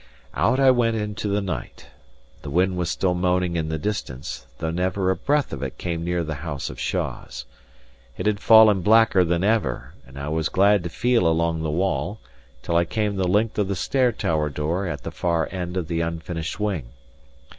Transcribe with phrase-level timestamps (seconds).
[0.33, 1.89] Out I went into the night.
[2.41, 6.03] The wind was still moaning in the distance, though never a breath of it came
[6.03, 7.45] near the house of Shaws.
[8.17, 12.19] It had fallen blacker than ever; and I was glad to feel along the wall,
[12.63, 16.01] till I came the length of the stairtower door at the far end of the
[16.01, 16.85] unfinished wing.